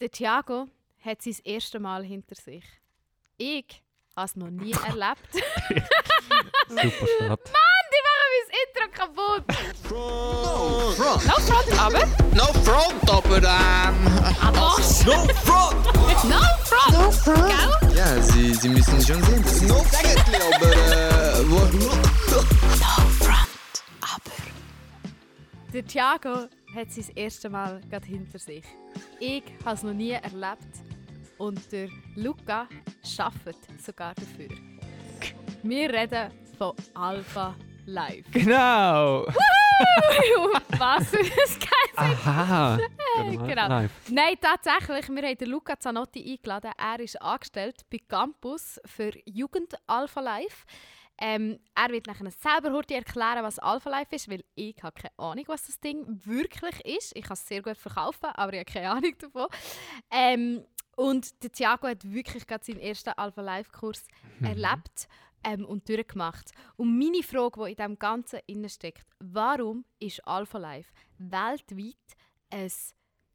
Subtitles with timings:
[0.00, 0.68] Der Thiago
[1.04, 2.64] hat sein erstes Mal hinter sich.
[3.36, 3.82] Ich
[4.16, 5.32] habe es noch nie erlebt.
[6.68, 7.50] Super Start.
[7.50, 9.44] Mann, die machen mein Intro kaputt.
[9.90, 11.26] No front.
[11.26, 12.06] No front, aber.
[12.34, 13.98] No front, aber ähm.
[14.40, 14.58] Aber.
[14.58, 14.70] No
[15.34, 15.84] front!
[16.24, 16.92] No front.
[16.92, 17.48] No front.
[17.48, 17.96] Gell?
[17.96, 21.50] Ja, Sie, Sie müssen schon sehen, das ist No Sägetli, aber äh.
[21.50, 21.58] Wo,
[25.72, 28.64] Der Thiago hat sein erstes Mal gerade hinter sich.
[29.20, 30.82] Ich habe es noch nie erlebt.
[31.38, 32.68] Und der Luca
[33.18, 34.48] arbeitet sogar dafür.
[35.62, 37.54] Wir reden von Alpha
[37.86, 38.24] Live.
[38.32, 39.26] Genau!
[40.78, 42.78] Was für ein geiles Aha!
[43.16, 43.68] Genau.
[43.68, 43.90] Live.
[44.08, 45.08] Nein, tatsächlich.
[45.08, 46.72] Wir haben den Luca Zanotti eingeladen.
[46.76, 50.64] Er ist angestellt bei Campus für Jugend Alpha Life.
[51.20, 55.18] Ähm, er wird nachher selber heute erklären, was Alpha Life ist, weil ich habe keine
[55.18, 57.16] Ahnung, was das Ding wirklich ist.
[57.16, 59.48] Ich kann es sehr gut verkaufen, aber ich habe keine Ahnung davon.
[60.10, 60.64] Ähm,
[60.96, 64.04] und der Thiago hat wirklich gerade seinen ersten Alpha Life Kurs
[64.40, 65.08] erlebt
[65.44, 66.50] ähm, und durchgemacht.
[66.76, 71.96] Und meine Frage, die in dem Ganzen innen steckt, warum ist Alpha Life weltweit
[72.50, 72.70] ein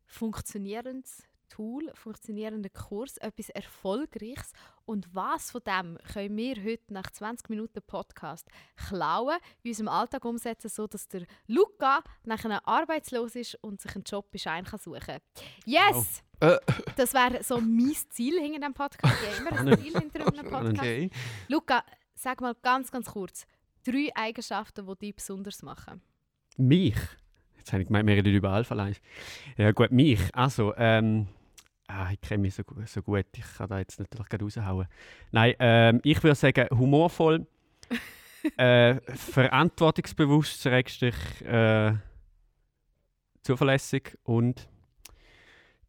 [0.05, 4.53] funktionierendes Tool, funktionierender Kurs, etwas Erfolgreiches
[4.85, 10.25] und was von dem können wir heute nach 20 Minuten Podcast klauen, in unserem Alltag
[10.25, 15.19] umsetzen, so dass der Luca nachher arbeitslos ist und sich einen Job Schein kann suchen.
[15.65, 16.23] Yes!
[16.39, 16.57] Äh.
[16.95, 19.15] Das wäre so mein Ziel hinter dem Podcast.
[19.21, 20.79] Ich habe immer ein Ziel hinter einem Podcast.
[20.79, 21.11] Okay.
[21.49, 21.83] Luca,
[22.15, 23.45] sag mal ganz, ganz kurz,
[23.85, 26.01] drei Eigenschaften, die dich besonders machen.
[26.57, 26.97] Mich?
[27.57, 28.99] Jetzt habe ich gemeint, wir reden über Alpha Live.
[29.55, 30.19] Ja gut, mich.
[30.33, 31.27] Also, ähm,
[31.93, 34.87] ah, ich kenne mich so, so gut, ich kann da jetzt natürlich gerade raushauen.
[35.31, 37.45] Nein, ähm, ich würde sagen, humorvoll,
[38.57, 41.93] äh, verantwortungsbewusst, äh,
[43.43, 44.67] zuverlässig und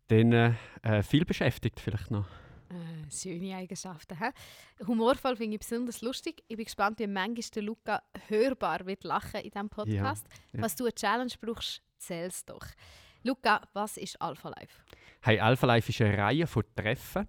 [0.08, 2.28] dann äh, viel beschäftigt vielleicht noch.
[2.68, 4.18] Äh, schöne Eigenschaften.
[4.18, 4.84] He?
[4.86, 6.42] Humorvoll finde ich besonders lustig.
[6.48, 10.26] Ich bin gespannt, wie manchmal der Luca hörbar wird lachen in diesem Podcast.
[10.52, 10.62] ja.
[10.62, 12.66] Was du eine Challenge brauchst, zähl's doch.
[13.24, 14.82] Luca, was ist Alpha Life?
[15.22, 17.26] Hey, Alpha Life ist eine Reihe von Treffen,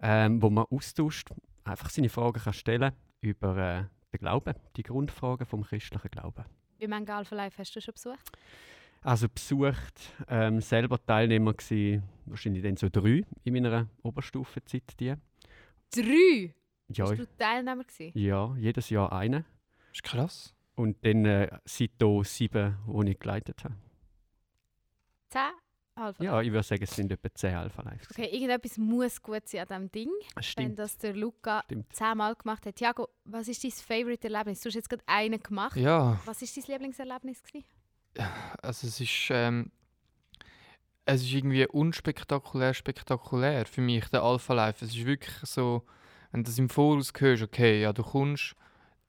[0.00, 1.28] ähm, wo man austauscht,
[1.64, 6.46] einfach seine Fragen kann stellen über äh, den Glauben, die Grundfragen vom christlichen Glauben.
[6.78, 8.32] Wie viele Alpha Life hast du schon besucht?
[9.02, 15.14] Also besucht, ähm, selber Teilnehmer gsi, wahrscheinlich dann so drei in meiner Oberstufenzeit die.
[15.90, 16.54] Drei!
[16.88, 18.18] Ja, Bist du Teilnehmer gewesen?
[18.18, 19.44] ja, jedes Jahr eine.
[19.92, 20.54] ist krass.
[20.74, 23.74] Und dann äh, seitdem sieben, die ich geleitet habe.
[25.28, 25.50] Zehn
[25.94, 28.08] Alpha Ja, ich würde sagen, es sind etwa zehn Alpha Lives.
[28.10, 30.78] Okay, irgendetwas muss gut sein an diesem Ding, Das wenn stimmt.
[30.78, 31.92] das der Luca stimmt.
[31.92, 32.76] zehnmal gemacht hat.
[32.76, 34.60] Tiago, was ist dein Favorite-Erlebnis?
[34.60, 35.76] Du hast jetzt gerade einen gemacht.
[35.76, 37.42] Ja, Was war dein Lieblingserlebnis?
[37.42, 37.64] Gewesen?
[38.62, 39.70] also es ist, ähm,
[41.04, 44.84] es ist irgendwie unspektakulär spektakulär für mich, der Alpha Life.
[44.84, 45.84] Es ist wirklich so,
[46.30, 48.54] wenn du das im Voraus hörst, okay, ja, du kommst,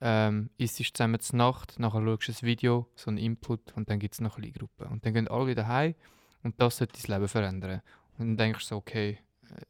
[0.00, 3.98] ähm, isst zusammen zur Nacht, nachher schaust du ein Video, so einen Input und dann
[3.98, 4.86] gibt es noch eine Gruppe.
[4.86, 5.94] Und dann gehen alle wieder heim
[6.42, 7.82] und das sollte dein Leben verändern.
[8.18, 9.18] Und dann denkst du so, okay,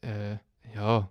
[0.02, 0.36] äh,
[0.74, 1.10] ja,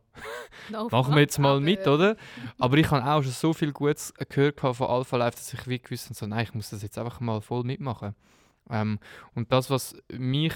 [0.91, 2.15] machen wir jetzt mal mit, oder?
[2.59, 5.79] Aber ich habe auch schon so viel Gutes gehört von Alpha Life, dass ich wie
[5.79, 8.15] gewusst habe, so, nein, ich muss das jetzt einfach mal voll mitmachen.
[8.69, 8.99] Ähm,
[9.35, 10.53] und das, was mich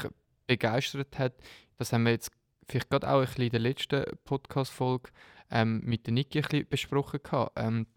[0.48, 1.34] begeistert hat,
[1.78, 2.32] das haben wir jetzt
[2.68, 5.10] vielleicht gerade auch ein bisschen in der letzten Podcast-Folge
[5.52, 7.54] ähm, mit der Niki ein bisschen besprochen gehabt.
[7.56, 7.88] Ähm,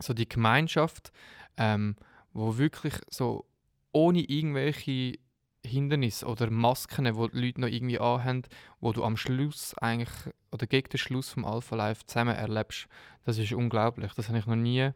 [0.00, 1.12] so die Gemeinschaft,
[1.56, 1.96] ähm,
[2.32, 3.46] wo wirklich so
[3.92, 5.18] ohne irgendwelche
[5.64, 8.42] Hindernisse oder Masken, die die Leute noch irgendwie anhaben,
[8.80, 12.86] wo du am Schluss eigentlich oder gegen den Schluss vom Alpha Life zusammen erlebst,
[13.24, 14.12] das ist unglaublich.
[14.14, 14.90] Das habe ich noch nie,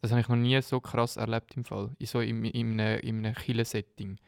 [0.00, 3.00] das habe ich noch nie so krass erlebt im Fall, in so in, in einem,
[3.00, 4.18] in einem Kille-Setting.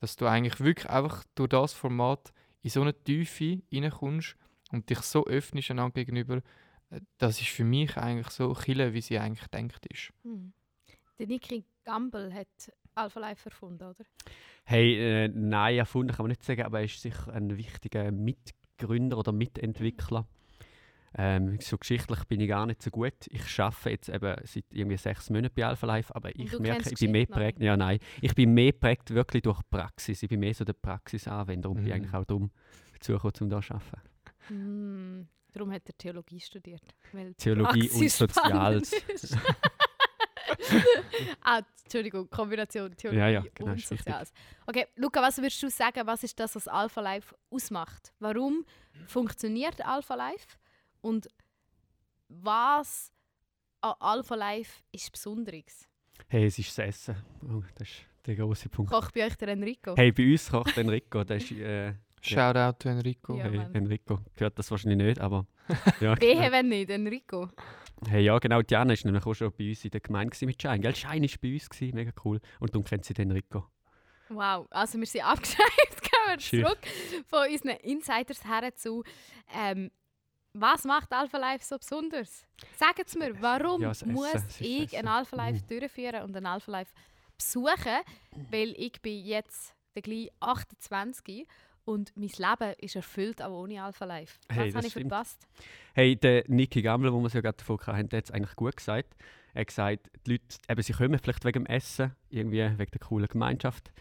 [0.00, 4.36] Dass du eigentlich wirklich einfach durch das Format in so eine Tiefe reinkommst
[4.72, 6.42] und dich so öffnest einander gegenüber,
[7.18, 10.12] das ist für mich eigentlich so Kille, wie sie eigentlich denkt ist.
[10.22, 10.52] Hm.
[11.18, 14.04] Der Niki Gamble hat Alpha Life erfunden, oder?
[14.64, 19.18] Hey, äh, nein, erfunden kann man nicht sagen, aber er ist sicher ein wichtiger Mitgründer
[19.18, 20.26] oder Mitentwickler.
[21.14, 23.12] Ähm, so geschichtlich bin ich gar nicht so gut.
[23.28, 26.98] Ich arbeite jetzt eben seit irgendwie sechs Monaten bei Alpha Life, aber ich merke, ich
[26.98, 27.60] bin mehr prägt.
[27.60, 30.22] Ja, nein, ich bin mehr prägt wirklich durch Praxis.
[30.22, 31.92] Ich bin mehr so der Praxisanwender und bin Mhm.
[31.92, 32.50] eigentlich auch darum
[32.94, 34.08] dazugekommen, um hier zu arbeiten.
[34.48, 35.28] Hm.
[35.52, 36.82] Darum hat er Theologie studiert.
[37.12, 38.92] weil Theologie und Soziales.
[41.42, 43.80] ah, Entschuldigung, Kombination Theologie Ja, ja, genau, und.
[43.80, 44.32] Soziales.
[44.66, 48.12] Okay, Luca, was würdest du sagen, was ist das, was Alpha Life ausmacht?
[48.18, 48.64] Warum
[49.06, 50.46] funktioniert Alpha Life?
[51.02, 51.28] Und
[52.28, 53.12] was
[53.82, 55.86] an Alpha Life ist Besonderes?
[56.28, 57.16] Hey, es ist das Essen.
[57.42, 58.90] Oh, das ist der große Punkt.
[58.90, 59.94] Kocht bei euch der Enrico?
[59.96, 61.24] Hey, bei uns kocht Enrico.
[61.24, 63.36] Der ist, äh, Shoutout to Enrico.
[63.36, 63.44] Ja.
[63.44, 63.66] hey.
[63.74, 65.46] Enrico gehört das wahrscheinlich nicht, aber
[66.00, 66.20] ja.
[66.20, 67.48] Wehe, wenn nicht, Enrico.
[68.08, 70.80] Hey, ja, genau, Diana ist nämlich auch schon bei uns in der Gemeinde mit Schein.
[70.80, 70.94] Gell?
[70.94, 72.40] Schein war bei uns, gewesen, mega cool.
[72.58, 73.66] Und darum kennt sie den Enrico.
[74.28, 76.78] Wow, also wir sind abgeschweift, gehen wir zurück
[77.26, 79.04] von unseren Insiders her zu
[79.54, 79.90] ähm,
[80.54, 82.46] was macht Alpha Life so besonders?
[82.76, 84.98] Sagt es mir, warum Ja, muss ich Essen.
[84.98, 85.66] ein Alpha Life Mhm.
[85.80, 86.92] durchführen und ein Alpha Life
[87.38, 88.00] besuchen?
[88.50, 91.46] Weil ich bin jetzt der gleich 28
[91.84, 94.38] und mein Leben ist erfüllt auch ohne Alpha Life.
[94.48, 95.08] Was Hey, das habe ich stimmt.
[95.08, 95.46] verpasst?
[95.94, 98.56] Hey, der Niki Gammler, wo wir es ja gerade davon hatten, der hat es eigentlich
[98.56, 99.16] gut gesagt.
[99.54, 103.00] Er hat gesagt, die Leute, eben, sie kommen vielleicht wegen dem Essen, irgendwie wegen der
[103.00, 103.92] coolen Gemeinschaft,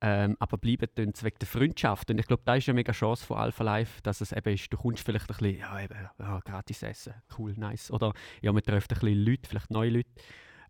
[0.00, 2.10] ähm, aber bleiben dann wegen der Freundschaft.
[2.10, 4.72] Und ich glaube, da ist eine mega Chance von Alpha Life, dass es eben ist,
[4.72, 7.90] du kommst vielleicht ein bisschen, ja eben, ja, gratis essen, cool, nice.
[7.90, 10.10] Oder ja, man trifft ein bisschen Leute, vielleicht neue Leute.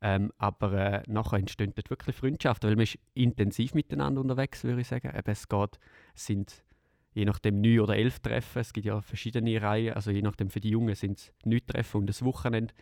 [0.02, 4.80] Ähm, aber äh, nachher entstehen dort wirklich Freundschaften, weil man ist intensiv miteinander unterwegs, würde
[4.80, 5.08] ich sagen.
[5.14, 5.78] Eben, es geht,
[6.14, 6.64] es sind
[7.12, 8.60] je nachdem neun oder elf Treffen.
[8.60, 9.94] Es gibt ja verschiedene Reihen.
[9.94, 12.72] Also je nachdem für die Jungen sind es neun Treffen und das Wochenende.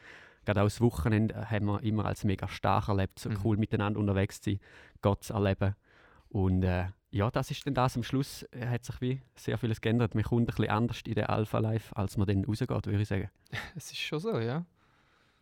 [0.44, 3.38] Gerade auch das Wochenende äh, haben wir immer als mega stark erlebt, so Mhm.
[3.44, 4.60] cool miteinander unterwegs zu sein,
[5.02, 5.74] Gott zu erleben.
[6.28, 7.96] Und äh, ja, das ist dann das.
[7.96, 10.14] Am Schluss äh, hat sich wie sehr vieles geändert.
[10.14, 13.08] Man kommt ein bisschen anders in den Alpha Life, als man dann rausgeht, würde ich
[13.08, 13.30] sagen.
[13.76, 14.64] Es ist schon so, ja.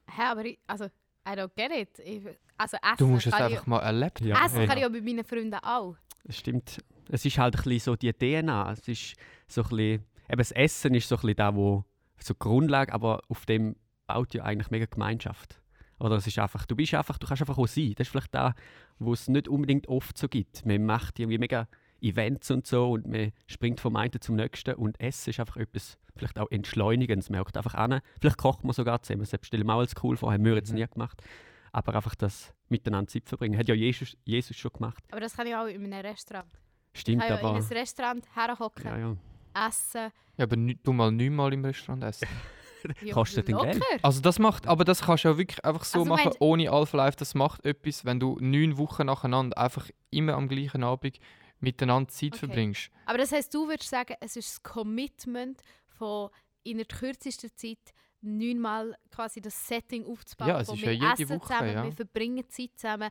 [0.09, 0.87] Hä, aber ich, also,
[1.27, 1.99] I don't get it.
[1.99, 2.23] Ich,
[2.57, 4.67] also Essen Du musst es kann einfach ich, mal erlebt Ja, Essen hey.
[4.67, 5.97] kann ich auch mit meinen Freunden auch.
[6.25, 6.79] Es stimmt.
[7.09, 8.73] Es ist halt ein bisschen so die DNA.
[8.73, 9.15] Es ist
[9.49, 11.85] so ein bisschen, eben das Essen ist so ein bisschen da, wo
[12.19, 13.77] so die Grundlage, aber auf dem
[14.07, 15.61] baut ja eigentlich mega Gemeinschaft.
[15.99, 17.95] Oder es ist einfach, du bist einfach, du kannst einfach auch sein.
[17.97, 18.55] Das ist vielleicht da,
[18.99, 20.65] wo es nicht unbedingt oft so gibt.
[20.67, 21.69] Man macht irgendwie mega
[22.09, 25.99] Events und so und man springt vom einen zum nächsten und Essen ist einfach etwas
[26.17, 27.31] vielleicht auch Entschleunigendes.
[27.31, 28.01] Man hockt einfach an.
[28.21, 29.27] Vielleicht kocht man sogar zusammen.
[29.31, 30.79] Das stelle ich mir auch als cool vor, haben wir jetzt Mhm.
[30.79, 31.23] nie gemacht.
[31.73, 33.59] Aber einfach das miteinander Zeit verbringen.
[33.59, 35.05] Hat ja Jesus, Jesus schon gemacht.
[35.11, 36.47] Aber das kann ich auch in einem Restaurant.
[36.95, 37.57] Stimmt, ich kann ja in aber...
[37.59, 39.17] ein Restaurant herhocken, Ja, ja.
[39.69, 40.11] essen.
[40.39, 42.27] Ja, aber du mal neunmal im Restaurant essen.
[43.03, 43.57] Ja, Kostet den.
[43.59, 43.83] Geld.
[44.03, 46.97] Also das macht, aber das kannst du ja wirklich einfach so Also machen, ohne Alpha
[46.97, 47.17] Life.
[47.17, 51.19] Das macht etwas, wenn du neun Wochen nacheinander einfach immer am gleichen Abend
[51.61, 52.39] miteinander Zeit Okay.
[52.39, 52.91] verbringst.
[53.05, 56.31] Aber das heisst, du würdest sagen, es ist das Commitment von
[56.63, 60.49] in der kürzesten Zeit neunmal quasi das Setting aufzubauen.
[60.49, 61.85] Ja, es ist wir ja jede essen Woche, zusammen, ja.
[61.85, 63.11] wir verbringen Zeit zusammen.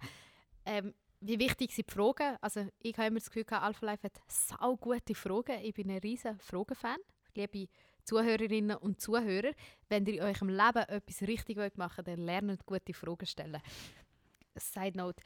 [0.66, 2.38] Ähm, wie wichtig sind die Fragen?
[2.42, 5.60] Also ich habe immer das Gefühl, Alpha Life hat sau gute Fragen.
[5.64, 6.98] Ich bin ein riesen Fragenfan.
[7.34, 7.68] Liebe
[8.04, 9.52] Zuhörerinnen und Zuhörer,
[9.90, 13.62] wenn ihr in eurem Leben etwas richtig machen wollt, dann lernt gute Fragen stellen.
[14.56, 15.22] Side note.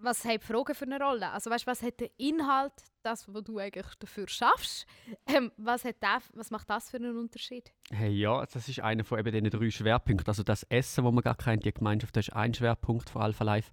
[0.00, 1.30] Was haben die Fragen für eine Rolle?
[1.30, 4.86] Also weißt, was hat der Inhalt, das, was du eigentlich dafür schaffst?
[5.26, 7.72] Ähm, was, hat der, was macht das für einen Unterschied?
[7.90, 10.28] Hey, ja, das ist einer von eben diesen drei Schwerpunkten.
[10.28, 13.44] Also das Essen, wo man gar kennt, die Gemeinschaft, das ist ein Schwerpunkt von Alpha
[13.44, 13.70] Life.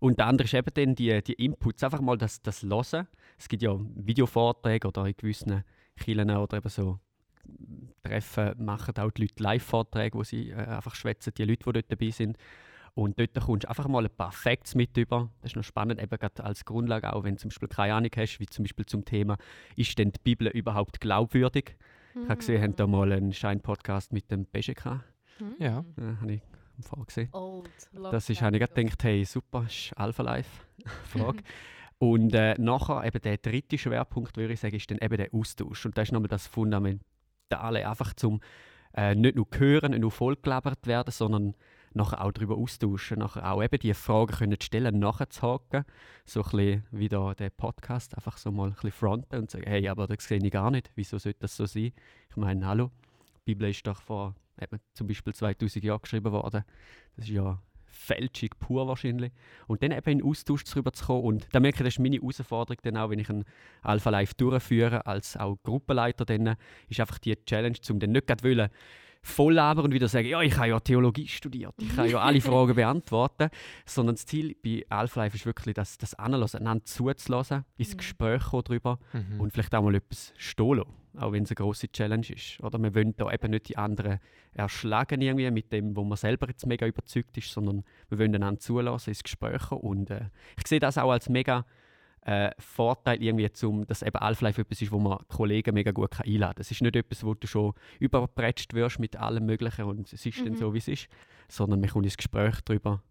[0.00, 3.06] Und der andere ist eben dann die, die Inputs, einfach mal das, das Hören.
[3.38, 5.62] Es gibt ja Videovorträge oder in gewissen
[5.96, 6.98] Kirchen oder eben so
[8.02, 11.92] Treffen machen auch die Leute Live-Vorträge, wo sie äh, einfach schwätzen, die Leute, die dort
[11.92, 12.36] dabei sind.
[12.94, 15.30] Und dort kommst du einfach mal ein paar Facts mit über.
[15.40, 18.10] Das ist noch spannend, eben gerade als Grundlage, auch wenn du zum Beispiel keine Ahnung
[18.16, 19.36] hast, wie zum Beispiel zum Thema,
[19.76, 21.76] ist denn die Bibel überhaupt glaubwürdig?
[22.14, 25.04] Ich habe gesehen, habt da mal einen Schein-Podcast mit dem BGK.
[25.38, 25.54] Hm?
[25.58, 25.84] Ja.
[25.96, 26.42] Ja, habe ich
[26.82, 27.28] vorgesehen.
[27.32, 27.70] Old.
[27.92, 30.64] Das ist, habe ich gerade gedacht, hey, super, ist Alpha Life.
[31.04, 31.42] Frage.
[31.98, 35.84] Und äh, nachher eben der dritte Schwerpunkt, würde ich sagen, ist dann eben der Austausch.
[35.84, 38.40] Und das ist nochmal das Fundamentale, einfach zum
[38.94, 41.54] äh, nicht nur hören, nicht nur vollgelabert werden, sondern
[41.92, 45.84] nachher auch darüber austauschen, nachher auch eben die Fragen können stellen, nachher zu haken,
[46.24, 49.64] so ein bisschen wie da der Podcast, einfach so mal ein bisschen fronten und sagen,
[49.66, 51.92] hey, aber das sehe ich gar nicht, wieso sollte das so sein?
[52.30, 52.90] Ich meine, hallo,
[53.36, 54.34] die Bibel ist doch vor
[54.92, 56.64] zum Beispiel 2000 Jahren geschrieben worden,
[57.16, 59.32] das ist ja Fälschung pur wahrscheinlich.
[59.66, 61.24] Und dann eben in Austausch darüber zu kommen.
[61.24, 63.44] Und da merke ich, das ist meine Herausforderung dann auch, wenn ich ein
[63.82, 66.56] Alpha Live durchführe, als auch Gruppenleiter dann,
[66.88, 68.70] ist einfach die Challenge, um dann nicht gerade wollen,
[69.22, 72.40] voll labern und wieder sagen, ja, ich habe ja Theologie studiert, ich kann ja alle
[72.40, 73.50] Fragen beantworten,
[73.84, 77.98] sondern das Ziel bei Alpha Life ist wirklich, das, das Anlassen, einander zuzulassen, ins Mhm.
[77.98, 79.40] Gespräch kommen darüber Mhm.
[79.40, 82.60] und vielleicht auch mal etwas stehen lassen, auch wenn es eine grosse Challenge ist.
[82.62, 84.20] Oder wir wollen da eben nicht die anderen
[84.54, 88.60] erschlagen irgendwie mit dem, wo man selber jetzt mega überzeugt ist, sondern wir wollen einander
[88.60, 89.82] zulassen, ins Gespräch kommen.
[89.82, 90.26] und äh,
[90.58, 91.64] ich sehe das auch als mega
[92.22, 96.10] äh, Vorteil irgendwie, zum, dass eben Alpha Life etwas ist, wo man Kollegen mega gut
[96.12, 96.60] kann einladen kann.
[96.60, 100.38] Es ist nicht etwas, wo du schon überprätscht wirst mit allem Möglichen und es ist
[100.40, 100.56] dann Mhm.
[100.56, 101.08] so, wie es ist,
[101.48, 103.02] sondern man kommt ins Gespräch darüber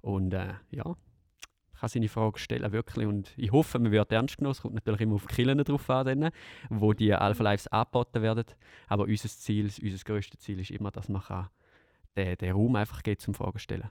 [0.00, 0.96] und äh, ja,
[1.78, 3.06] kann seine Frage stellen, wirklich.
[3.06, 4.52] Und ich hoffe, man wird ernst genommen.
[4.52, 6.30] Es kommt natürlich immer auf die Kirchen drauf an, dann,
[6.70, 8.46] wo die Alpha Lives angeboten werden.
[8.88, 11.50] Aber unser Ziel, unser grösstes Ziel ist immer, dass man kann
[12.16, 13.90] den, den Raum einfach geht zum Fragen stellen.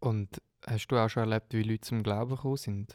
[0.00, 2.94] Und hast du auch schon erlebt, wie Leute zum Glauben gekommen sind?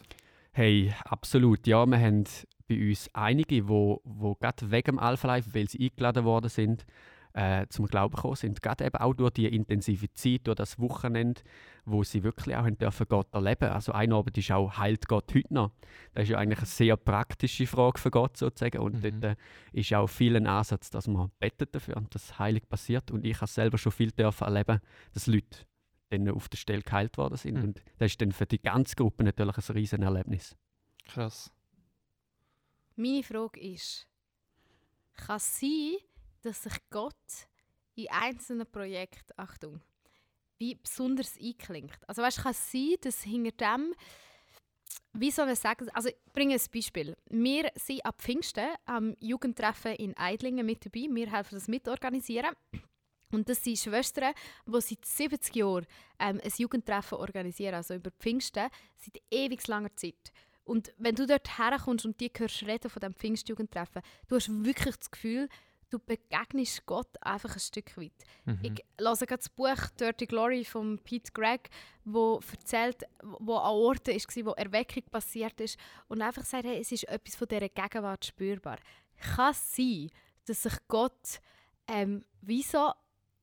[0.55, 1.65] Hey, absolut.
[1.65, 2.25] Ja, wir haben
[2.67, 6.85] bei uns einige, wo, wo gerade wegen dem Alpha Life, weil sie eingeladen worden sind,
[7.33, 8.61] äh, zum Glauben gekommen sind.
[8.61, 11.41] Gerade eben auch durch die intensive Zeit, durch das Wochenende,
[11.85, 13.69] wo sie wirklich auch haben dürfen Gott erleben.
[13.69, 15.71] Also ein Abend ist auch heilt Gott heute noch.
[16.13, 18.77] Das ist ja eigentlich eine sehr praktische Frage für Gott sozusagen.
[18.77, 19.21] Und Mhm.
[19.21, 19.35] dort äh,
[19.71, 23.09] ist auch viel ein Ansatz, dass man betet dafür und dass heilig passiert.
[23.09, 24.81] Und ich habe selber schon viel dürfen erleben,
[25.15, 25.65] dass Leute
[26.13, 27.57] dann auf der Stelle geheilt worden sind.
[27.57, 27.63] Mhm.
[27.63, 30.55] Und das ist dann für die ganze Gruppe natürlich ein riesen Erlebnis.
[31.05, 31.51] Krass.
[32.95, 34.07] Meine Frage ist,
[35.15, 35.95] kann es sein,
[36.41, 37.15] dass sich Gott
[37.95, 39.81] in einzelnen Projekten, Achtung,
[40.57, 41.97] wie besonders einklingt?
[42.07, 43.93] Also weißt, kann es sein, dass hinter dem,
[45.13, 47.15] wie soll man sagen, also ich bringe ein Beispiel.
[47.29, 51.07] Wir sind ab Pfingsten am Jugendtreffen in Eidlingen mit dabei.
[51.09, 52.55] Wir helfen das mitorganisieren.
[53.33, 54.33] Und das sind Schwestern,
[54.65, 55.85] die seit 70 Jahren
[56.19, 60.31] ähm, ein Jugendtreffen organisieren, also über Pfingsten, seit ewig langer Zeit.
[60.65, 64.95] Und wenn du dort herkommst und die hörst reden von diesem Pfingstjugendtreffen, du hast wirklich
[64.95, 65.49] das Gefühl,
[65.89, 68.13] du begegnest Gott einfach ein Stück weit.
[68.45, 68.59] Mhm.
[68.63, 71.69] Ich lese gerade das Buch Dirty Glory von Pete Gregg,
[72.03, 76.91] wo erzählt, wo an Orten war, wo Erweckung passiert ist und einfach sagt, hey, es
[76.91, 78.79] ist etwas von dieser Gegenwart spürbar.
[79.35, 80.09] Kann es sein,
[80.45, 81.39] dass sich Gott
[81.87, 82.91] ähm, wie so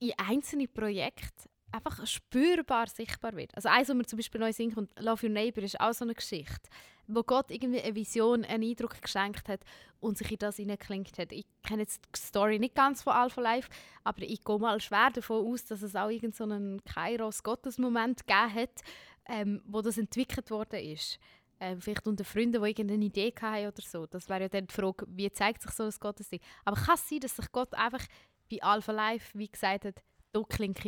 [0.00, 3.54] in einzelne Projekte einfach spürbar sichtbar wird.
[3.54, 6.04] Also eins, was mir zum Beispiel neu singt und Love Your Neighbor ist auch so
[6.04, 6.68] eine Geschichte,
[7.06, 9.60] wo Gott irgendwie eine Vision, einen Eindruck geschenkt hat
[10.00, 11.32] und sich in das hineingeklinkt hat.
[11.32, 13.68] Ich kenne jetzt die Story nicht ganz von Alpha Life,
[14.04, 18.80] aber ich gehe mal schwer davon aus, dass es auch irgendeinen so Kairos-Gottesmoment gegeben hat,
[19.28, 21.18] ähm, wo das entwickelt worden ist.
[21.62, 24.06] Ähm, vielleicht unter Freunden, die irgendeine Idee hatten oder so.
[24.06, 26.40] Das wäre ja dann die Frage, wie zeigt sich so ein Gottesding.
[26.64, 28.02] Aber kann es sein, dass sich Gott einfach
[28.50, 29.84] bei Alpha Life, wie gesagt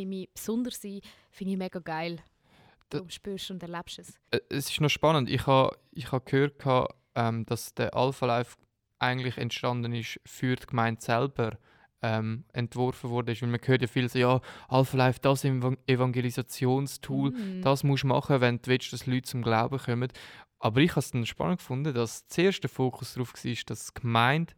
[0.06, 1.00] mich besonders ein,
[1.30, 2.18] finde ich mega geil.
[2.90, 4.20] Du spürst und erlebst es.
[4.50, 5.30] Es ist noch spannend.
[5.30, 6.62] Ich habe ich ha gehört,
[7.14, 8.56] ähm, dass der Alpha Life
[8.98, 11.58] eigentlich entstanden ist für die Gemeinde selber
[12.02, 13.34] ähm, entworfen wurde.
[13.40, 17.62] Weil man hört ja viel so, ja, Alpha Life, das Evan- Evangelisationstool, Mm.
[17.62, 20.10] das musst du machen, wenn du willst, dass Leute zum Glauben kommen.
[20.58, 24.00] Aber ich habe es dann spannend gefunden, dass zuerst der Fokus darauf war, dass die
[24.00, 24.52] Gemeinde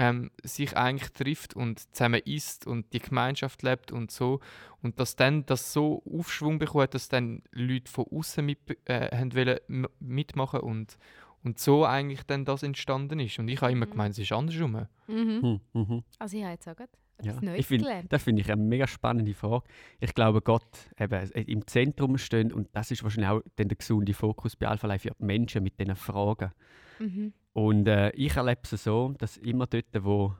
[0.00, 4.38] ähm, sich eigentlich trifft und zusammen isst und die Gemeinschaft lebt und so.
[4.80, 9.58] Und dass dann das so Aufschwung bekommt, dass dann Leute von außen mit, äh,
[9.98, 10.96] mitmachen und,
[11.42, 13.38] und so eigentlich dann das entstanden ist.
[13.40, 13.90] Und ich habe immer Mhm.
[13.90, 14.86] gemeint, es ist andersrum.
[15.08, 15.42] Mhm.
[15.42, 16.04] Hm, mhm.
[16.20, 16.90] Also ich habe jetzt auch gerade
[17.22, 18.12] Ja, etwas Neues ich find- gelernt.
[18.12, 19.64] Das finde ich eine mega spannende Frage.
[19.98, 20.62] Ich glaube, Gott
[20.98, 24.86] eben im Zentrum steht und das ist wahrscheinlich auch dann der gesunde Fokus bei Alpha
[24.86, 26.52] Life für die Menschen mit diesen Fragen.
[26.98, 27.32] Mhm.
[27.52, 30.34] Und äh, ich erlebe es so, dass immer dort, wo,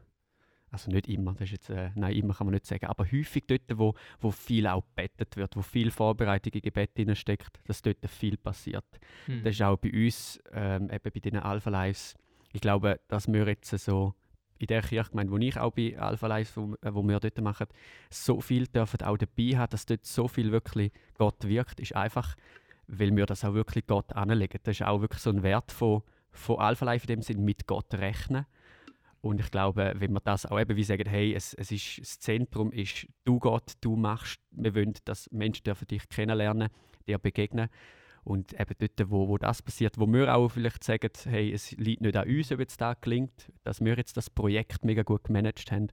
[0.70, 3.44] also nicht immer, das ist jetzt, äh, nein, immer kann man nicht sagen, aber häufig
[3.46, 8.06] dort, wo, wo viel auch gebetet wird, wo viel Vorbereitung in Gebet steckt, dass dort
[8.06, 8.86] viel passiert.
[9.26, 9.42] Mhm.
[9.42, 12.14] Das ist auch bei uns, ähm, eben bei diesen Alpha Lives.
[12.52, 14.14] Ich glaube, dass wir jetzt so
[14.58, 17.66] in der Kirchgemeinde, wo ich auch bei Alpha Lives, wo, äh, wo wir dort machen,
[18.10, 22.34] so viel dürfen auch dabei haben, dass dort so viel wirklich Gott wirkt, ist einfach,
[22.86, 24.58] weil wir das auch wirklich Gott anlegen.
[24.62, 26.02] Das ist auch wirklich so ein Wert von,
[26.38, 28.46] von Alpha Life in dem Sinn, mit Gott rechnen.
[29.20, 32.20] Und ich glaube, wenn wir das auch eben wie sagen, hey, es, es ist, das
[32.20, 36.68] Zentrum ist du Gott, du machst, wir wollen, dass Menschen dürfen dich kennenlernen,
[37.06, 37.68] dir begegnen.
[38.22, 42.02] Und eben dort, wo, wo das passiert, wo wir auch vielleicht sagen, hey, es liegt
[42.02, 45.72] nicht an uns, ob jetzt das gelingt, dass wir jetzt das Projekt mega gut gemanagt
[45.72, 45.88] haben,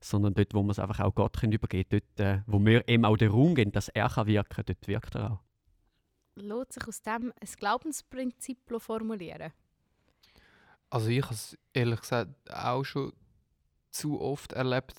[0.00, 2.88] sondern dort, wo wir es einfach auch Gott können übergeben können, dort, äh, wo wir
[2.88, 5.38] ihm auch den Raum geben, dass er kann wirken kann, dort wirkt er auch.
[6.36, 9.52] Lohnt sich aus dem ein Glaubensprinzip formulieren?
[10.92, 13.14] Also ich habe es ehrlich gesagt auch schon
[13.92, 14.94] zu oft erlebt,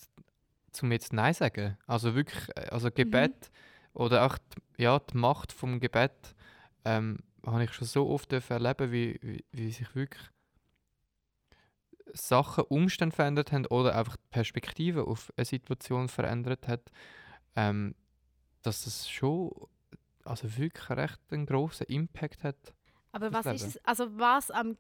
[0.71, 1.77] zum jetzt Nein sagen.
[1.85, 3.51] Also wirklich, äh, also Gebet
[3.93, 6.33] oder auch die, ja, die Macht vom Gebet
[6.83, 10.23] ähm, habe ich schon so oft erleben, wie, wie, wie sich wirklich
[12.11, 16.91] Sachen, Umstände verändert haben oder einfach die Perspektive auf eine Situation verändert hat,
[17.55, 17.93] ähm,
[18.63, 19.51] dass das schon
[20.25, 22.73] also wirklich recht einen grossen Impact hat.
[23.11, 23.73] Aber was ist Leben.
[23.75, 24.75] es, also was am,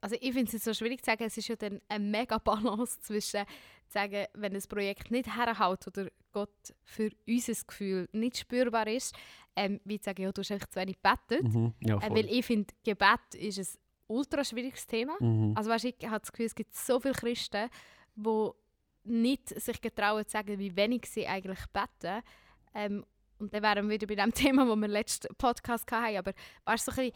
[0.00, 2.38] also ich finde es jetzt so schwierig zu sagen, es ist ja dann eine mega
[2.38, 3.44] Balance zwischen
[3.88, 9.14] zu sagen, wenn ein Projekt nicht herhaut oder Gott für unser Gefühl nicht spürbar ist,
[9.56, 11.42] ähm, wie zu sagen, ja, du hast einfach zu wenig gebetet.
[11.42, 11.74] Mhm.
[11.80, 15.16] Ja, Äh, weil ich finde, Gebet ist ein ultra schwieriges Thema.
[15.20, 15.54] Mhm.
[15.56, 17.68] Also weißt, ich habe das Gefühl, es gibt so viele Christen,
[18.14, 18.50] die
[19.04, 22.22] nicht sich getrauen zu sagen, wie wenig sie eigentlich beten.
[22.74, 23.04] Ähm,
[23.38, 26.16] und dann wären wir wieder bei dem Thema, wo wir letzten Podcast hatten.
[26.16, 26.32] Aber
[26.64, 27.12] weißt, so ein bisschen,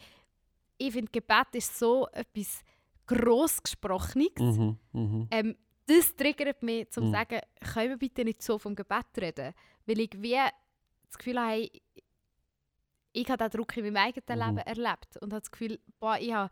[0.77, 2.63] ich finde, Gebet ist so etwas
[3.07, 4.31] Grossgesprochenes.
[4.39, 4.77] Mhm.
[4.93, 5.27] Mhm.
[5.31, 5.55] Ähm,
[5.85, 7.11] das triggert mich, um zu Mhm.
[7.11, 7.39] sagen,
[7.73, 9.53] können wir bitte nicht so vom Gebet reden?
[9.85, 10.37] Weil ich wie
[11.09, 11.69] das Gefühl habe,
[13.15, 14.57] ich habe diesen Druck in meinem eigenen Mhm.
[14.57, 16.49] Leben erlebt und habe das Gefühl, boah, ich habe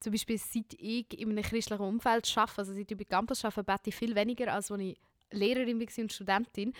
[0.00, 3.64] zum Beispiel seit ich in einem christlichen Umfeld arbeite, also seit ich bei Campus arbeite,
[3.64, 5.00] bete ich viel weniger, als als ich
[5.30, 6.72] Lehrerin war und Studentin.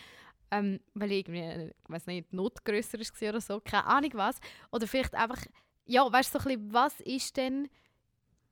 [0.52, 4.10] Ähm, weil irgendwie, äh, ich weiß nicht, die Not grösser war oder so, keine Ahnung
[4.14, 4.38] was.
[4.70, 5.44] Oder vielleicht einfach,
[5.86, 7.68] ja, weißt du, so ein bisschen, was ist denn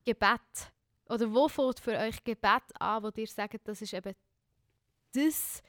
[0.05, 0.71] Gebet?
[1.09, 4.13] Oder wo fängt für euch Gebet an, wo ihr sagt, das ist eben
[5.13, 5.61] das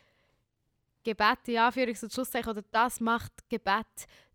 [1.04, 3.86] Gebet, in Anführungs- und Schlusszeichen, oder das macht Gebet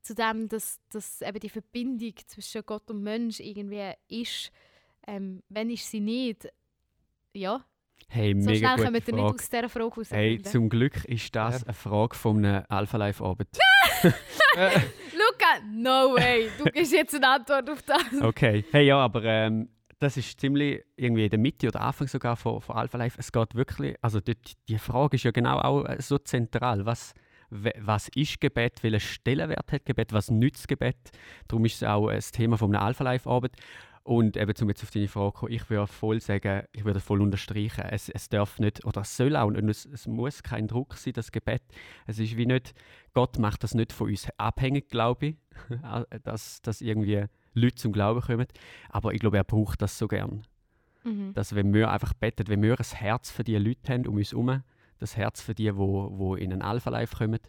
[0.02, 4.52] zu dem, dass, dass eben die Verbindung zwischen Gott und Mensch irgendwie ist.
[5.06, 6.48] Ähm, wenn ist sie nicht?
[7.34, 7.64] Ja,
[8.14, 9.16] Hey, so mega schnell kommen wir Frage.
[9.24, 10.12] nicht aus dieser Frage raus.
[10.12, 11.68] Hey, zum Glück ist das Ja.
[11.68, 13.48] eine Frage von einem Alpha Life Abend.
[14.04, 14.10] Äh,
[15.14, 18.22] Luca, no way, du gibst jetzt eine Antwort auf das.
[18.22, 18.66] Okay.
[18.72, 19.70] Hey, ja, aber ähm,
[20.02, 23.18] das ist ziemlich irgendwie in der Mitte oder Anfang sogar von, von Alpha Life.
[23.20, 26.88] Es geht wirklich, also dort, die Frage ist ja genau auch äh, so zentral.
[26.88, 27.14] Was,
[27.52, 28.82] was ist Gebet?
[28.82, 30.12] Welchen Stellenwert hat Gebet?
[30.12, 30.98] Was nützt Gebet?
[31.48, 33.56] Darum ist es auch ein Thema von einem Alpha Life Abend.
[34.02, 37.00] Und eben, um jetzt auf deine Frage zu kommen, ich würde voll sagen, ich würde
[37.00, 40.68] voll unterstreichen, es, es darf nicht, oder es soll auch nicht, es, es muss kein
[40.68, 41.62] Druck sein, das Gebet.
[42.08, 42.74] Es ist wie nicht,
[43.14, 45.36] Gott macht das nicht von uns abhängig, glaube ich,
[46.24, 48.48] dass, dass irgendwie Leute zum Glauben kommen.
[48.90, 50.44] Aber ich glaube, er braucht das so gern.
[51.04, 51.34] Mhm.
[51.34, 54.32] Dass wenn wir einfach beten, wenn wir ein Herz für die Leute haben um uns
[54.32, 54.64] herum,
[55.00, 57.40] das Herz für die, wo, wo in einen Alpha-Life kommen,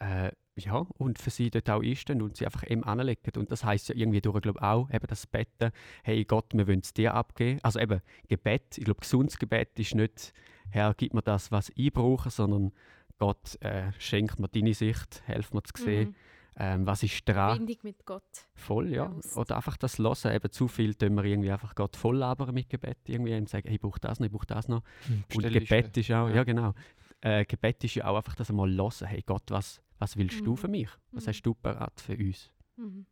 [0.00, 3.30] äh, ja, und für sie dort auch einstehen und sie einfach eben anlegen.
[3.36, 5.70] Und das heißt ja irgendwie durch, glaube auch, eben das Betten,
[6.02, 7.60] hey Gott, wir wollen es dir abgeben.
[7.62, 10.32] Also eben Gebet, ich glaube, gesundes Gebet ist nicht,
[10.70, 12.72] Herr, gib mir das, was ich brauche, sondern
[13.18, 16.14] Gott äh, schenkt mir deine Sicht, hilf mir zu sehen, Mhm.
[16.58, 17.56] Ähm, was ist dran.
[17.56, 18.22] Verbindung mit Gott.
[18.54, 19.04] Voll, ja.
[19.06, 19.36] bewusst.
[19.36, 20.34] Oder einfach das Hören.
[20.34, 22.98] Eben zu viel tun wir irgendwie einfach Gott voll labern mit Gebet.
[23.06, 24.82] Irgendwie und sagen, hey, ich brauche das noch, ich brauche das noch.
[25.08, 25.60] Und Bestellliste.
[25.76, 26.44] Gebet ist auch, ja, Ja.
[26.44, 26.72] genau.
[27.20, 29.06] Äh, Gebet ist ja auch einfach das einmal hören.
[29.06, 30.56] Hey Gott, was, was willst du Mhm.
[30.56, 30.88] für mich?
[31.12, 31.28] Was Mhm.
[31.28, 32.50] hast du parat für uns?
[32.76, 33.06] Mhm.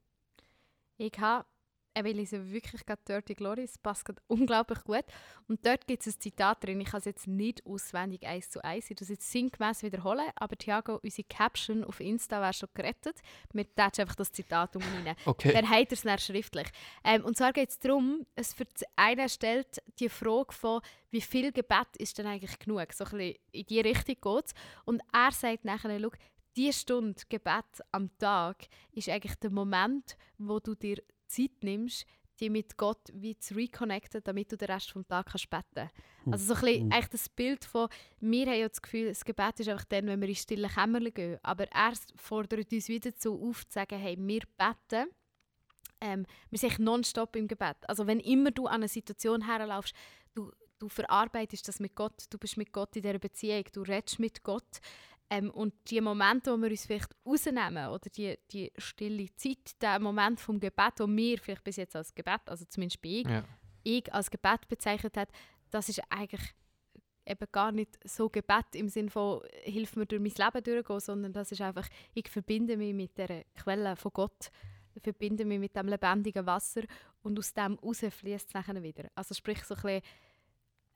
[0.97, 1.45] Ich habe,
[1.95, 5.05] ich lese wirklich gerade Dirty Glory, es passt unglaublich gut.
[5.49, 8.63] Und dort gibt es ein Zitat drin, ich kann es jetzt nicht auswendig eins zu
[8.65, 13.21] eins, ich das jetzt sinngemäß wiederholen, aber Thiago, unsere Caption auf Insta wäre schon gerettet.
[13.53, 15.15] Wir tätschen einfach das Zitat um rein.
[15.25, 15.53] Okay.
[15.53, 16.69] Dann hat er es dann schriftlich.
[17.05, 20.81] Ähm, und zwar geht es darum, es für einer stellt die Frage von,
[21.11, 22.93] wie viel Gebet ist denn eigentlich genug?
[22.93, 24.55] So ein bisschen in die Richtung geht
[24.85, 26.11] Und er sagt nachher, schau,
[26.57, 32.07] die Stunde Gebet am Tag ist eigentlich der Moment, wo du dir Zeit nimmst,
[32.41, 35.91] dich mit Gott wie zu reconnecten, damit du den Rest vom Tag kannst beten
[36.31, 36.93] Also so ein bisschen Mhm.
[36.93, 37.89] eigentlich das Bild von,
[38.21, 41.15] wir haben ja das Gefühl, das Gebet ist einfach dann, wenn wir in stille Kämmerchen
[41.15, 41.39] gehen.
[41.43, 45.11] Aber er fordert uns wieder dazu auf, zu sagen, hey, wir beten.
[46.01, 47.77] Ähm, wir sind nonstop im Gebet.
[47.87, 49.95] Also wenn immer du an eine Situation herlaufst,
[50.35, 54.19] du, du verarbeitest das mit Gott, du bist mit Gott in dieser Beziehung, du redest
[54.19, 54.81] mit Gott.
[55.31, 59.99] Ähm, und die Momente, wo wir uns vielleicht rausnehmen, oder die, die stille Zeit, der
[59.99, 63.45] Moment vom Gebet, wo wir vielleicht bis jetzt als Gebet, also zumindest bei ich, Ja.
[63.83, 65.31] ich als Gebet bezeichnet hat,
[65.71, 66.55] das ist eigentlich
[67.27, 71.33] eben gar nicht so Gebet im Sinne von hilf mir durch mein Leben durchgehen, sondern
[71.33, 74.51] das ist einfach, ich verbinde mich mit der Quelle von Gott,
[74.95, 76.83] ich verbinde mich mit dem lebendigen Wasser
[77.23, 79.11] und aus dem raus fließt es nachher wieder.
[79.15, 80.03] Also sprich so ein bisschen,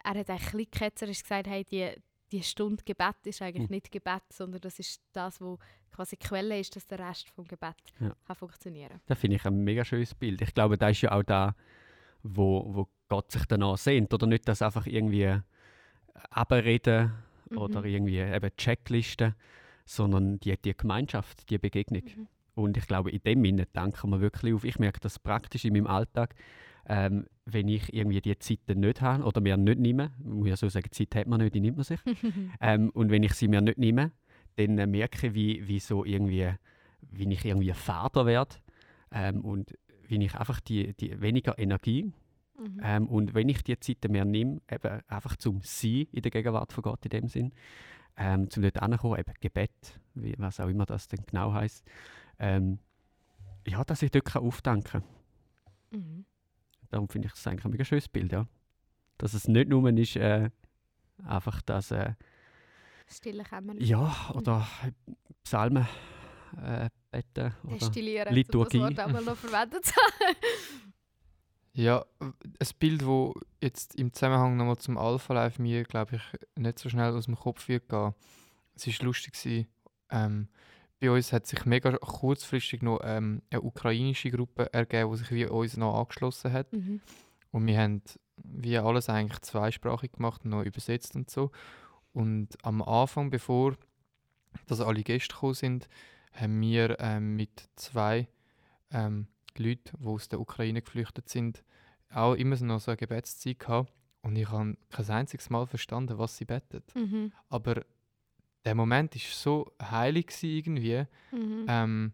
[0.04, 1.90] er hat ein bisschen ketzerisch gesagt, hey, die,
[2.32, 3.74] die Stunde Gebet ist eigentlich Mhm.
[3.76, 5.58] nicht Gebet, sondern das ist das, wo
[5.90, 8.12] quasi die Quelle ist, dass der Rest vom Gebet Ja.
[8.26, 9.00] kann funktionieren.
[9.06, 10.40] Das finde ich ein mega schönes Bild.
[10.42, 11.54] Ich glaube, das ist ja auch da,
[12.22, 14.12] wo, wo Gott sich danach sehnt.
[14.12, 15.38] Oder nicht, dass einfach irgendwie
[16.30, 17.12] abreden
[17.54, 17.86] oder Mhm.
[17.86, 19.34] irgendwie eben Checklisten,
[19.84, 22.02] sondern die, die Gemeinschaft, die Begegnung.
[22.04, 22.26] Mhm.
[22.54, 24.64] Und ich glaube, in dem Sinne danken wir wirklich auf.
[24.64, 26.34] Ich merke das praktisch in meinem Alltag.
[26.90, 30.48] Ähm, wenn ich irgendwie die Zeit dann nicht habe oder mir nicht nehme, ich muss
[30.48, 32.00] ja so sagen, Zeit hat man nicht, die nimmt man sich.
[32.60, 34.12] ähm, und wenn ich sie mir nicht nehme,
[34.56, 36.50] dann äh, merke ich, wie, wie, so irgendwie,
[37.02, 38.56] wie ich irgendwie fader werde
[39.12, 39.74] ähm, und
[40.06, 42.12] wie ich einfach die, die weniger Energie
[42.58, 42.80] Mhm.
[42.82, 46.72] ähm, und wenn ich die Zeit mehr nehme, eben einfach zum Sein in der Gegenwart
[46.72, 47.52] von Gott in dem Sinn,
[48.16, 51.84] ähm, zum dort ankommen, eben Gebet, wie, was auch immer das denn genau heißt,
[52.40, 52.78] ähm,
[53.66, 55.04] ja, dass ich dort kann aufdanken kann.
[55.92, 56.24] Mhm.
[56.90, 58.46] Darum finde ich das eigentlich ein mega schönes Bild, ja.
[59.18, 60.50] Dass es nicht nur ist, äh,
[61.24, 62.12] einfach das, äh,
[63.10, 63.82] Stille Kämmerchen.
[63.84, 64.66] ja, oder
[65.42, 65.86] Psalmen
[66.62, 68.78] äh, beten oder Destillieren, Liturgie.
[68.78, 69.92] Das Wort auch mal noch verwendet
[71.72, 72.32] Ja, ein
[72.78, 76.22] Bild, wo jetzt im Zusammenhang nochmal zum Alpha Life mir, glaube ich,
[76.56, 78.14] nicht so schnell aus dem Kopf wird gehen.
[78.74, 79.34] Es war lustig.
[79.34, 79.68] gewesen,
[80.10, 80.48] Ähm,
[81.00, 85.46] bei uns hat sich mega kurzfristig noch ähm, eine ukrainische Gruppe ergeben, die sich wie
[85.46, 86.72] uns noch angeschlossen hat.
[86.72, 87.00] mhm.
[87.50, 88.02] Und wir haben
[88.36, 91.50] wie alles eigentlich zweisprachig gemacht und noch übersetzt und so.
[92.12, 93.76] Und am Anfang, bevor
[94.66, 95.88] dass alle Gäste gekommen sind,
[96.32, 98.28] haben wir ähm, mit zwei
[98.90, 101.64] ähm, Leuten, die aus der Ukraine geflüchtet sind,
[102.10, 106.36] auch immer noch so eine Gebetszeit gehabt und ich habe kein einziges Mal verstanden, was
[106.36, 106.94] sie betet.
[106.94, 107.32] Mhm.
[107.48, 107.82] Aber
[108.68, 111.64] der Moment ist so heilig irgendwie, Mhm.
[111.68, 112.12] ähm,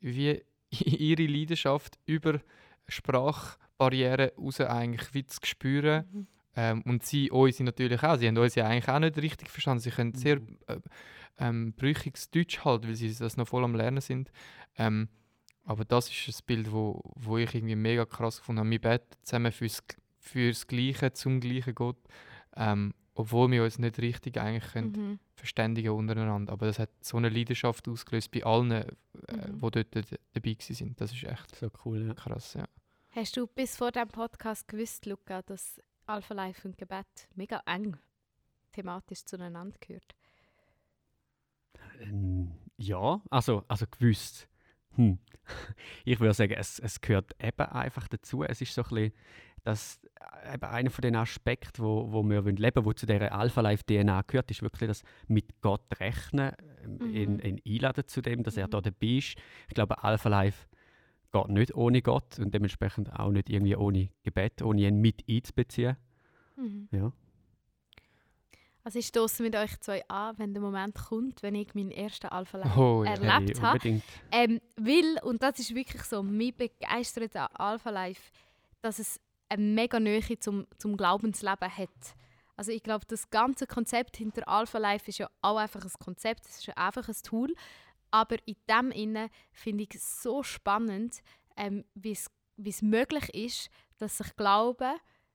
[0.00, 2.38] wie ihre Leidenschaft über
[2.86, 6.04] Sprachbarrieren raus eigentlich wie zu spüren.
[6.12, 6.26] Mhm.
[6.58, 8.16] Ähm, und sie uns natürlich auch.
[8.18, 9.80] Sie haben uns ja eigentlich auch nicht richtig verstanden.
[9.80, 10.76] Sie können sehr äh,
[11.38, 14.30] ähm, brüchiges Deutsch halt, weil sie das noch voll am Lernen sind.
[14.76, 15.08] Ähm,
[15.64, 18.70] aber das ist ein Bild, wo, wo ich irgendwie mega krass gefunden habe.
[18.70, 19.82] Wir beten zusammen fürs,
[20.18, 21.98] fürs Gleiche, zum gleichen Gott.
[22.54, 25.18] Ähm, obwohl wir uns nicht richtig eigentlich können Mhm.
[25.36, 26.52] Verständigen untereinander.
[26.52, 28.86] Aber das hat so eine Leidenschaft ausgelöst bei allen, äh,
[29.30, 29.58] Mhm.
[29.60, 29.94] die dort
[30.32, 31.00] dabei sind.
[31.00, 32.14] Das ist echt So cool, ja.
[32.14, 32.66] krass, ja.
[33.10, 37.96] Hast du bis vor diesem Podcast gewusst, Luca, dass Alpha Life und Gebet mega eng
[38.72, 40.14] thematisch zueinander gehört?
[42.00, 44.48] Ähm, ja, also, also gewusst.
[44.96, 45.18] Hm.
[46.04, 48.42] Ich würde sagen, es, es gehört eben einfach dazu.
[48.42, 49.12] Es ist so ein bisschen
[49.62, 50.15] das, äh,
[50.52, 54.50] eben einer von den Aspekten, wo, wo wir wollen leben wo zu dieser Alpha-Life-DNA gehört,
[54.50, 56.52] ist wirklich das mit Gott rechnen,
[56.84, 57.40] ähm, Mhm.
[57.40, 58.70] ihn, einladen zu dem, dass er Mhm.
[58.70, 59.36] da dabei ist.
[59.68, 60.66] Ich glaube, Alpha-Life
[61.32, 65.96] geht nicht ohne Gott und dementsprechend auch nicht irgendwie ohne Gebet, ohne ihn mit einzubeziehen.
[66.56, 66.88] Mhm.
[66.92, 67.12] Ja.
[68.84, 72.28] Also ich stoße mit euch zwei an, wenn der Moment kommt, wenn ich meinen ersten
[72.28, 73.14] Alpha Life Oh, ja.
[73.14, 74.00] erlebt Hey, habe.
[74.30, 78.30] Ähm, weil, und das ist wirklich so, mich begeistert an Alpha Life,
[78.82, 82.16] dass es eine mega Nähe zum, zum Glaubensleben hat.
[82.56, 86.46] Also ich glaube, das ganze Konzept hinter Alpha Life ist ja auch einfach ein Konzept,
[86.46, 87.54] es ist ja einfach ein Tool.
[88.10, 91.20] Aber in dem Inne finde ich es so spannend,
[91.56, 94.94] ähm, wie es wie es möglich ist, dass sich Glauben,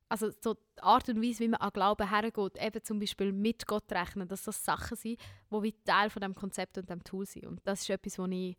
[0.09, 3.67] also so die Art und Weise, wie man an Glauben hergeht, eben zum Beispiel mit
[3.67, 5.19] Gott rechnen, dass das Sachen sind,
[5.51, 7.45] die wie Teil von dem Konzept und dem Tool sind.
[7.45, 8.57] Und das ist etwas, was ich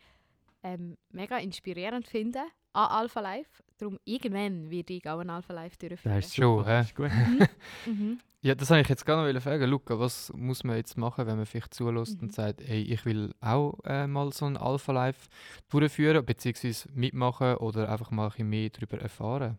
[0.63, 3.63] ähm, mega inspirierend finde an Alpha Life.
[3.79, 6.17] Darum irgendwann werde ich auch ein Alpha Life durchführen.
[6.17, 6.81] Das ist Schon, hä?
[6.83, 7.11] ist gut.
[7.87, 8.19] Mhm.
[8.45, 9.71] Ja, das wollte ich jetzt gerne noch fragen.
[9.71, 12.23] Luca, was muss man jetzt machen, wenn man vielleicht zulässt Mhm.
[12.29, 15.29] und sagt, hey, ich will auch äh, mal so ein Alpha Life
[15.71, 19.59] durchführen, beziehungsweise mitmachen oder einfach mal ein bisschen mehr darüber erfahren?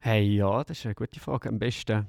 [0.00, 1.48] Hey, ja, das ist eine gute Frage.
[1.48, 2.08] Am besten,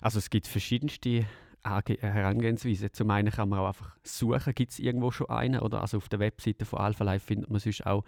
[0.00, 1.26] also es gibt verschiedenste
[1.62, 2.92] Ange- Herangehensweisen.
[2.92, 5.60] Zum einen kann man auch einfach suchen, gibt es irgendwo schon einen?
[5.60, 8.04] Oder also auf der Webseite von Alpha Life findet man sonst auch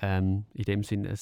[0.00, 1.18] ähm, in dem Sinn ein,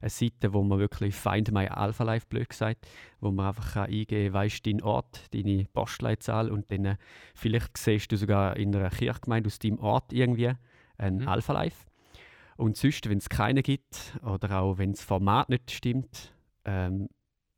[0.00, 2.86] eine Seite, wo man wirklich Find My Alpha Life, blöd gesagt,
[3.20, 6.96] wo man einfach kann eingeben kann, weisst deinen Ort, deine Postleitzahl und dann äh,
[7.34, 10.52] vielleicht siehst du sogar in einer Kirchgemeinde aus deinem Ort irgendwie
[10.98, 11.28] ein Mhm.
[11.28, 11.86] Alpha Life.
[12.56, 17.08] Und sonst, wenn es keine gibt oder auch wenn das Format nicht stimmt, ähm,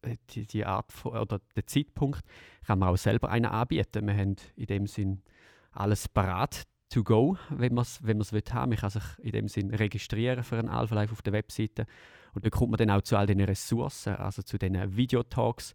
[0.03, 2.21] äh, die, die Art von, oder der Zeitpunkt,
[2.67, 4.07] kann man auch selber einen anbieten.
[4.07, 5.23] Wir haben in dem Sinn
[5.73, 8.71] alles parat to go, wenn man es wenn man's will haben.
[8.71, 11.87] Man kann sich in dem Sinn registrieren für ein Alpha Live auf der Webseite
[12.35, 15.75] und dann kommt man dann auch zu all den Ressourcen, also zu den Videotalks.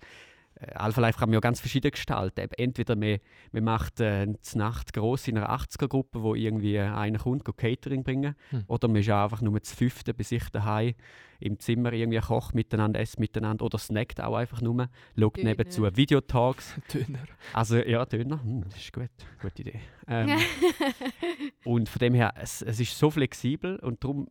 [0.60, 2.42] Äh, Alpha Live kann man ja ganz verschieden gestalten.
[2.42, 3.18] Eben Entweder man,
[3.52, 8.04] man macht äh, eine Nacht gross in einer 80er-Gruppe, wo irgendwie einer kommt, geht Catering
[8.04, 8.36] bringen.
[8.50, 8.64] Hm.
[8.68, 10.94] Oder man ist einfach nur zu fünfte bei sich daheim
[11.40, 14.90] im Zimmer irgendwie kocht miteinander, esst miteinander oder snackt auch einfach nur.
[15.20, 15.50] Schaut Döner.
[15.50, 16.76] nebenzu Videotalks.
[16.94, 17.20] Döner.
[17.54, 19.10] Also ja, Döner, hm, das ist gut,
[19.42, 19.80] gute Idee.
[20.08, 20.38] Ähm,
[21.64, 24.28] und von dem her, es, es ist so flexibel und darum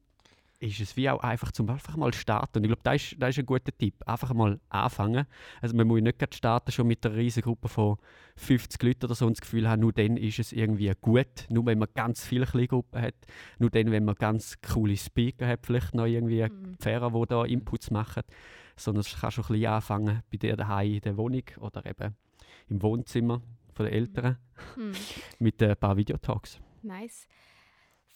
[0.65, 2.59] ist es wie auch einfach zum einfach mal starten.
[2.59, 3.95] Und ich glaube, das ist, das ist ein guter Tipp.
[4.07, 5.27] Einfach mal anfangen.
[5.61, 7.97] Also man muss nicht gerade starten schon mit einer riesigen Gruppe von
[8.37, 11.47] 50 Leuten oder so und das Gefühl haben, nur dann ist es irgendwie gut.
[11.49, 13.15] Nur wenn man ganz viele Kleingruppen hat.
[13.59, 16.77] Nur dann, wenn man ganz coole Speaker hat, vielleicht noch irgendwie Mhm.
[16.79, 18.23] Pfarrer, die da Inputs machen.
[18.77, 22.17] Sondern es kann schon ein bisschen anfangen bei dir daheim in der Wohnung oder eben
[22.69, 24.39] im Wohnzimmer von den Eltern
[24.77, 24.93] Mhm.
[25.39, 26.59] mit ein paar Videotalks.
[26.83, 27.27] Nice.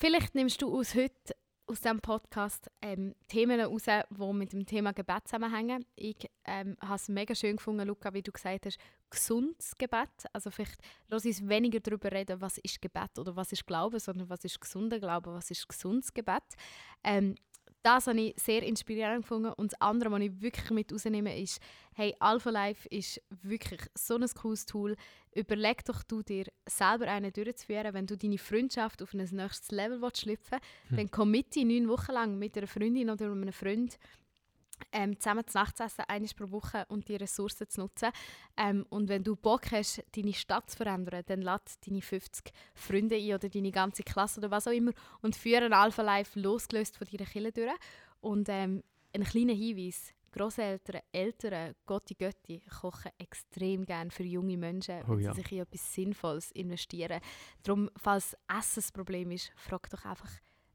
[0.00, 1.34] Vielleicht nimmst du aus heute
[1.68, 5.84] aus diesem Podcast ähm, Themen raus, die mit dem Thema Gebet zusammenhängen.
[5.96, 8.78] Ich ähm, habe es mega schön gefunden, Luca, wie du gesagt hast,
[9.10, 10.08] gesundes Gebet.
[10.32, 14.28] Also vielleicht lass uns weniger darüber reden, was ist Gebet oder was ist Glaube, sondern
[14.30, 16.42] was ist gesunder Glaube, was ist gesundes Gebet.
[17.04, 17.34] Ähm,
[17.82, 19.52] das habe ich sehr inspirierend gefunden.
[19.56, 21.60] Und das andere, was ich wirklich mit rausnehme, ist,
[21.94, 24.96] hey, Alpha Life ist wirklich so ein cooles Tool.
[25.34, 30.00] Überleg doch du dir selber einen durchzuführen, wenn du deine Freundschaft auf ein nächstes Level
[30.02, 30.96] willst schlüpfen Hm.
[30.96, 33.98] dann committe neun Wochen lang mit einer Freundin oder einem Freund
[34.92, 38.10] ähm, zusammen zu Nacht zu essen, einmal pro Woche und die Ressourcen zu nutzen.
[38.56, 43.16] Ähm, und wenn du Bock hast, deine Stadt zu verändern, dann lad deine 50 Freunde
[43.16, 46.96] ein oder deine ganze Klasse oder was auch immer und führe ein Alpha Life losgelöst
[46.96, 47.72] von deiner Kille durch.
[48.20, 48.82] Und ähm,
[49.14, 50.14] ein kleiner Hinweis.
[50.30, 55.32] Grosseltern, Eltern, Gotti Götti kochen extrem gerne für junge Menschen, Oh wenn ja.
[55.32, 57.20] sie sich in etwas Sinnvolles investieren.
[57.62, 60.30] Darum, falls Essen das Problem ist, frag doch einfach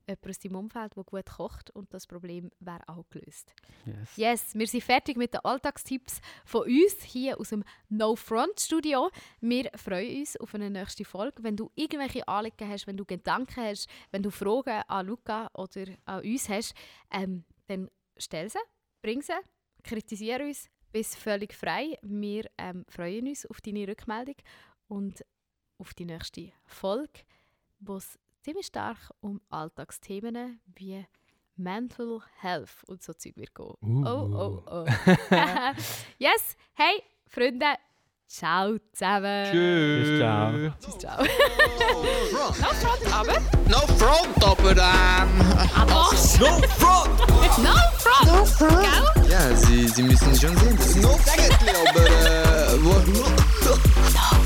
[0.08, 3.54] jemand aus deinem Umfeld, der gut kocht und das Problem wäre auch gelöst.
[3.86, 4.18] Yes.
[4.18, 9.10] Yes, wir sind fertig mit den Alltagstipps von uns hier aus dem No Front Studio.
[9.42, 11.44] Wir freuen uns auf eine nächste Folge.
[11.44, 15.86] Wenn du irgendwelche Anliegen hast, wenn du Gedanken hast, wenn du Fragen an Luca oder
[16.06, 16.74] an uns hast,
[17.12, 18.60] ähm, dann stell sie,
[19.02, 19.34] bring sie,
[19.84, 21.98] kritisiere uns, bist völlig frei.
[22.02, 24.36] Wir ähm, freuen uns auf deine Rückmeldung
[24.88, 25.26] und
[25.78, 27.22] auf die nächste Folge,
[27.80, 31.06] wo es ziemlich stark um Alltagsthemen wie
[31.56, 33.76] Mental Health und so Zeug wird gehen.
[33.82, 34.06] Uh.
[34.06, 34.86] Oh, oh, oh.
[36.18, 37.78] yes, hey, Freunde,
[38.28, 39.46] ciao zusammen.
[39.52, 40.20] Tschüss.
[40.20, 40.74] ciao.
[40.80, 41.24] Tschüss, ciao.
[41.24, 42.60] No front.
[42.60, 43.40] No front, aber...
[43.70, 44.78] No front, aber ähm.
[45.76, 46.40] Ah, was?
[46.40, 47.20] No front!
[47.60, 48.28] No front!
[48.28, 49.14] No front!
[49.16, 49.30] Gell?
[49.30, 50.76] Ja, Sie, Sie müssen schon sehen.
[50.76, 54.43] Das ist no Eigentlich, aber äh, wo,